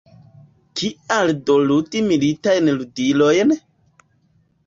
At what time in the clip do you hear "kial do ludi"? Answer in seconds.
0.79-2.01